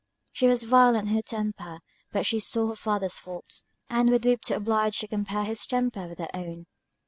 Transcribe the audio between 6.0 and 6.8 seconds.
with her own.